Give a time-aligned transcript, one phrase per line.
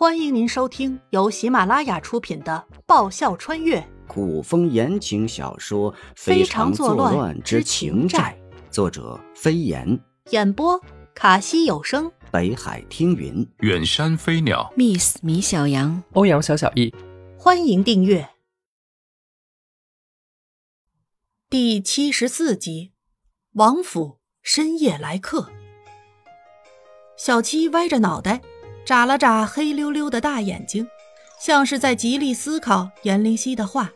[0.00, 3.86] 欢迎您收听由喜马拉雅出品的《爆笑穿越。
[4.08, 8.34] 古风言情小说《非常作乱之情债》，
[8.72, 10.00] 作者飞檐，
[10.30, 10.80] 演播
[11.14, 16.94] 卡西有声，北海听云，远山飞鸟，Miss 米小羊，欧阳小小易。
[17.36, 18.26] 欢迎订阅。
[21.50, 22.92] 第七十四集。
[23.52, 25.50] 王府深夜来客，
[27.18, 28.40] 小七歪着脑袋。
[28.84, 30.86] 眨了眨黑溜溜的大眼睛，
[31.40, 33.92] 像是在极力思考颜灵犀的话。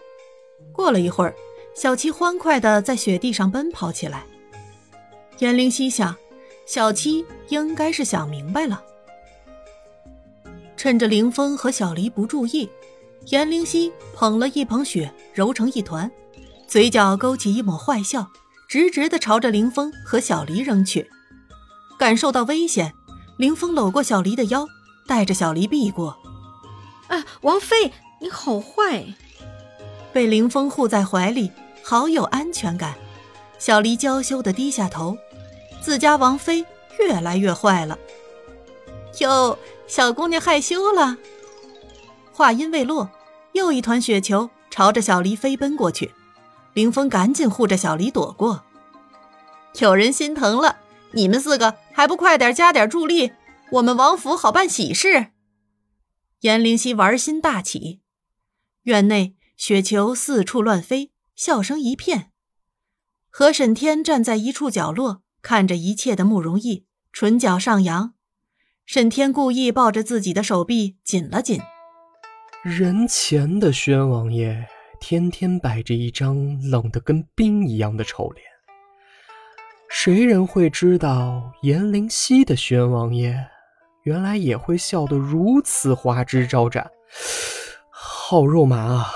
[0.73, 1.35] 过了一会儿，
[1.75, 4.25] 小七欢快地在雪地上奔跑起来。
[5.41, 6.15] 颜灵犀想，
[6.67, 8.83] 小七应该是想明白了。
[10.77, 12.69] 趁着凌风和小离不注意，
[13.27, 16.11] 颜灵犀捧了一捧雪，揉成一团，
[16.69, 18.29] 嘴角勾起一抹坏笑，
[18.69, 21.11] 直直地朝着凌风和小离扔去。
[21.99, 22.93] 感受到危险。
[23.37, 24.69] 凌风搂过小黎的腰，
[25.09, 26.17] 带着小黎避过。
[27.09, 29.05] 啊，王妃，你好坏！
[30.13, 31.51] 被凌风护在怀里，
[31.83, 32.95] 好有安全感。
[33.59, 35.17] 小黎娇羞的低下头，
[35.81, 36.65] 自家王妃
[37.01, 37.99] 越来越坏了。
[39.19, 41.17] 哟，小姑娘害羞了。
[42.33, 43.11] 话音未落，
[43.53, 46.13] 又一团雪球朝着小黎飞奔过去。
[46.73, 48.63] 凌风赶紧护着小黎躲过。
[49.81, 50.77] 有人心疼了。
[51.15, 53.33] 你们四个还不快点加点助力，
[53.73, 55.29] 我们王府好办喜事。
[56.41, 58.01] 颜灵犀玩心大起，
[58.83, 62.33] 院内雪球四处乱飞，笑声一片。
[63.31, 68.15] 何沈天站在一处角落，看着一切的慕容逸，唇角上扬。
[68.85, 71.61] 沈天故意抱着自己的手臂紧了紧。
[72.63, 74.67] 人前的宣王爷
[75.01, 78.54] 天天摆着一张冷得跟冰一样的丑脸。
[79.97, 83.47] 谁人会知道颜灵犀的宣王爷，
[84.03, 86.91] 原来也会笑得如此花枝招展，
[87.91, 89.15] 好肉麻啊！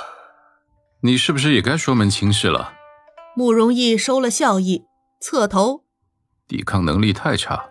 [1.00, 2.74] 你是不是也该说门亲事了？
[3.34, 4.86] 慕容逸收了笑意，
[5.20, 5.82] 侧头。
[6.46, 7.68] 抵抗能力太差。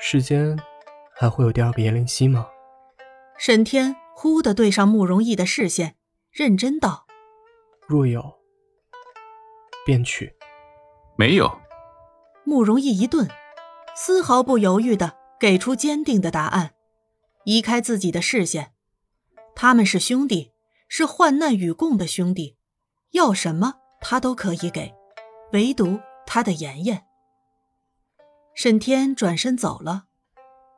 [0.00, 0.58] 世间
[1.14, 2.48] 还会有第二个颜灵犀吗？
[3.36, 5.96] 沈天忽地对上慕容逸的视线，
[6.32, 7.06] 认真道
[7.86, 8.38] ：“若有，
[9.84, 10.34] 便去。”
[11.14, 11.60] 没有。
[12.44, 13.28] 慕容逸一顿，
[13.96, 16.72] 丝毫不犹豫地给出坚定的答案，
[17.44, 18.72] 移开自己的视线。
[19.54, 20.52] 他们是兄弟，
[20.88, 22.56] 是患难与共的兄弟，
[23.12, 24.94] 要什么他都可以给，
[25.52, 27.04] 唯独他的妍妍。
[28.54, 30.04] 沈天转身走了，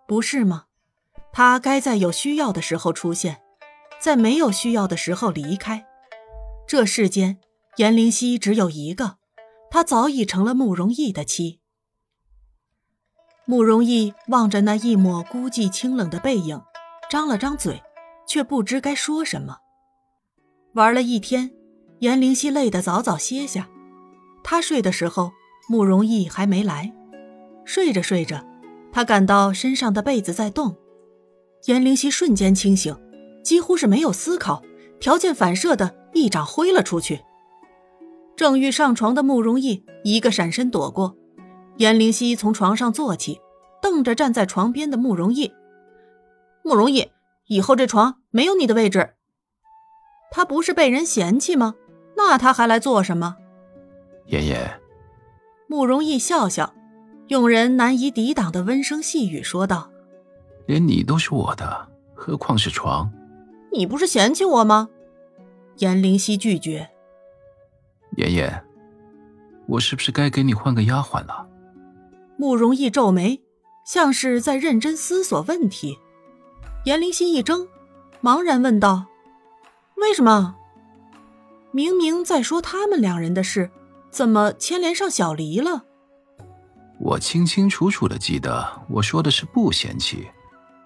[0.07, 0.67] 不是吗？
[1.33, 3.41] 他该在有需要的时候出现，
[3.99, 5.87] 在没有需要的时候离开。
[6.67, 7.39] 这世间，
[7.77, 9.19] 颜灵犀只有一个，
[9.73, 11.61] 他早已成了慕容逸的妻。
[13.47, 16.61] 慕容逸望着那一抹孤寂清冷的背影，
[17.11, 17.83] 张了张嘴，
[18.29, 19.57] 却不知该说什么。
[20.75, 21.51] 玩了一天，
[22.01, 23.71] 颜灵犀累得早早歇下。
[24.45, 25.33] 他睡的时候，
[25.71, 26.93] 慕容逸还没来。
[27.65, 28.45] 睡着睡着，
[28.93, 30.77] 他感到身上的被子在动。
[31.65, 32.95] 颜灵犀瞬间清醒，
[33.43, 34.63] 几乎是没有思考，
[35.01, 37.23] 条件反射的一掌挥了出去。
[38.37, 41.17] 正欲上床的慕容逸一个闪身躲过。
[41.79, 43.41] 颜灵犀从床上坐起，
[43.81, 45.53] 瞪着站在床边的慕容逸。
[46.63, 47.11] 慕容逸，
[47.47, 49.15] 以后这床没有你的位置。
[50.31, 51.75] 他不是被人嫌弃吗？
[52.17, 53.37] 那他还来做什么？
[54.27, 54.81] 妍妍。
[55.67, 56.75] 慕容逸笑笑，
[57.29, 59.91] 用人难以抵挡的温声细语说道
[60.69, 63.11] ：“连你都是我的，何况是床？
[63.73, 64.91] 你不是嫌弃我吗？”
[65.79, 66.91] 颜灵犀拒绝。
[68.17, 68.63] 妍妍，
[69.67, 71.49] 我是不是该给你换个丫鬟了？
[72.37, 73.41] 慕容逸皱眉，
[73.85, 75.99] 像是在认真思索问题。
[76.85, 77.69] 颜灵犀一怔，
[78.21, 79.07] 茫然问道
[79.97, 80.57] ：“为什么？
[81.71, 83.71] 明明在说他们两人的事，
[84.11, 85.85] 怎么牵连上小离了？”
[87.01, 90.29] 我清清楚楚的记得，我说的是不嫌弃。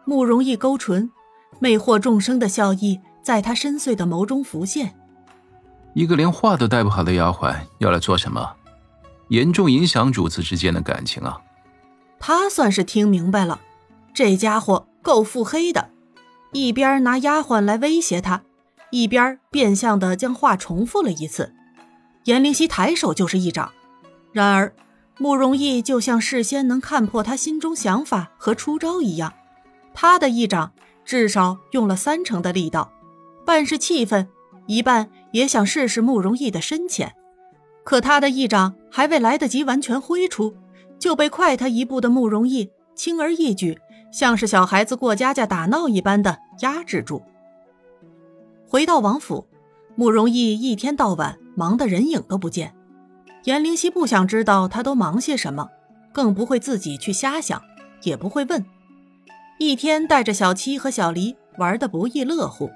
[0.04, 1.10] 慕容逸勾唇，
[1.58, 4.94] 魅惑众生的笑意在他深邃的眸中浮现。
[5.96, 8.54] 一个连话都带不好的丫鬟要来做什么？
[9.28, 11.40] 严重影响主子之间的感情啊！
[12.18, 13.62] 他算是听明白了，
[14.12, 15.88] 这家伙够腹黑的，
[16.52, 18.42] 一边拿丫鬟来威胁他，
[18.90, 21.54] 一边变相的将话重复了一次。
[22.24, 23.72] 颜灵犀抬手就是一掌，
[24.32, 24.74] 然而
[25.16, 29.32] 慕容逸就像事先能看破他心中想法和出招一样，
[29.94, 30.72] 他的一掌
[31.06, 32.92] 至少用了三成的力道，
[33.46, 34.28] 半是气愤，
[34.66, 37.14] 一半也想试试慕容逸的深浅。
[37.84, 40.54] 可他的一掌还未来得及完全挥出。
[40.98, 43.78] 就被快他一步的慕容逸轻而易举，
[44.10, 47.22] 像是小孩子过家家打闹一般的压制住。
[48.66, 49.46] 回到王府，
[49.94, 52.74] 慕容逸一天到晚忙得人影都不见。
[53.44, 55.68] 颜灵溪不想知道他都忙些什么，
[56.14, 57.62] 更不会自己去瞎想，
[58.02, 58.64] 也不会问。
[59.58, 62.70] 一天带着小七和小黎玩得不亦乐乎。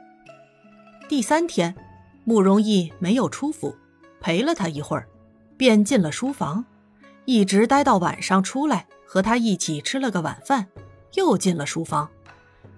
[1.10, 1.74] 第三天，
[2.22, 3.74] 慕容逸没有出府，
[4.20, 5.08] 陪了他一会儿，
[5.56, 6.64] 便进了书房，
[7.24, 10.68] 一直待到晚上出来和他一起吃了个晚饭，
[11.14, 12.08] 又进了书房，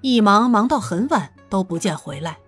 [0.01, 2.39] 一忙忙到很晚都不见回来。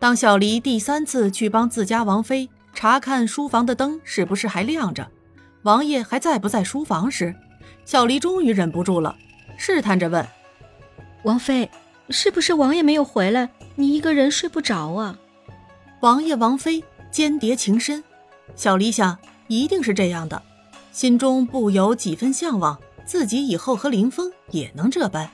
[0.00, 5.08] 当小黎第三次去帮自家王妃查看书房的灯是不是还亮着，
[5.62, 7.32] 王爷还在不在书房时，
[7.84, 9.14] 小黎终于忍不住了，
[9.56, 10.26] 试探着问
[11.22, 11.70] ：“王妃，
[12.12, 15.18] 是不是王爷没有回来，你一个人睡不着啊？”
[16.00, 18.04] 王爷王妃间谍情深，
[18.54, 19.16] 小黎想
[19.48, 20.42] 一定是这样的，
[20.92, 25.30] 心中不由几分向往，自己以后和林峰也能这般。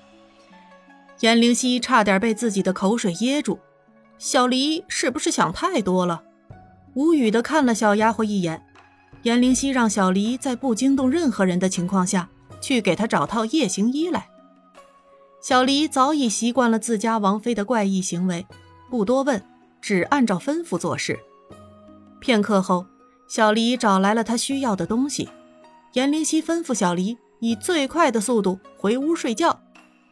[1.20, 3.60] 颜灵溪差点被自己的口水噎住，
[4.18, 6.22] 小黎是不是想太多了？
[6.94, 8.62] 无语的看了小丫鬟一眼。
[9.22, 12.28] 颜灵溪让小黎在不惊动任何人的情况下
[12.60, 14.28] 去给他找套夜行衣来。
[15.44, 18.46] 小黎早已习惯了自家王妃的怪异行为，
[18.88, 19.44] 不多问，
[19.78, 21.20] 只按照吩咐做事。
[22.18, 22.86] 片刻后，
[23.28, 25.28] 小黎找来了他需要的东西。
[25.92, 29.60] 颜灵溪吩咐小黎以最快的速度回屋睡觉，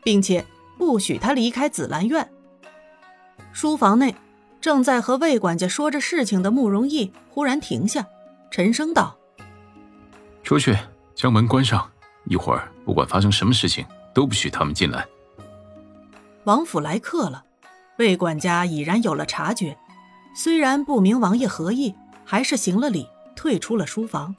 [0.04, 0.44] 并且。
[0.76, 2.28] 不许他离开紫兰院。
[3.52, 4.14] 书房内，
[4.60, 8.04] 正在和魏管家说着事情的慕容逸忽然停下，
[8.50, 9.16] 沉声道
[10.42, 10.76] ：“出去，
[11.14, 11.88] 将门关上。
[12.24, 15.06] 一会儿不管发生什么事情，都不许他们进来。”
[16.44, 17.44] 王府来客了，
[17.98, 19.78] 魏管家已然有了察觉，
[20.34, 21.94] 虽然不明王爷何意，
[22.24, 23.06] 还是行了礼，
[23.36, 24.34] 退出了书房。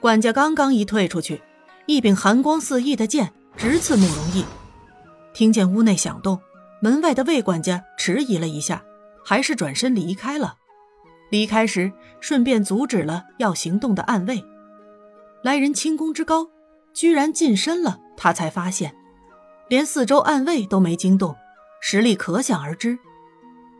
[0.00, 1.40] 管家刚刚一退出去，
[1.86, 4.44] 一柄寒光四溢的剑直刺慕容逸。
[5.32, 6.38] 听见屋内响动，
[6.82, 8.84] 门外的魏管家迟疑了一下，
[9.24, 10.56] 还是转身离开了。
[11.30, 11.90] 离开时，
[12.20, 14.44] 顺便阻止了要行动的暗卫。
[15.42, 16.48] 来人轻功之高，
[16.92, 18.94] 居然近身了，他才发现，
[19.68, 21.36] 连四周暗卫都没惊动，
[21.80, 22.98] 实力可想而知。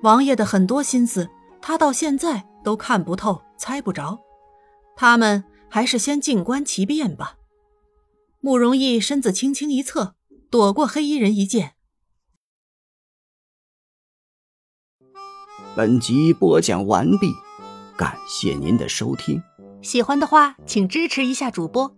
[0.03, 1.29] 王爷的很多心思，
[1.61, 4.19] 他到现在都看不透、猜不着。
[4.97, 7.37] 他们还是先静观其变吧。
[8.41, 10.15] 慕容逸身子轻轻一侧。
[10.51, 11.75] 躲过黑衣人一剑。
[15.77, 17.31] 本集播讲完毕，
[17.99, 19.43] 感谢您的收听。
[19.83, 21.98] 喜欢的话，请支持一下主播，